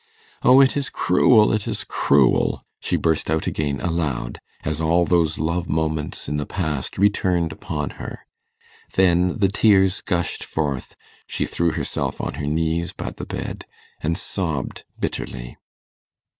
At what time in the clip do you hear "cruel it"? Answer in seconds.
0.89-1.67